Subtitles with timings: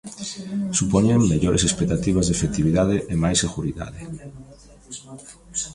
[0.79, 4.01] Supoñen mellores expectativas de efectividade e máis seguridade.